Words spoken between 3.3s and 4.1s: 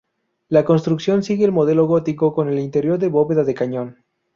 de cañón.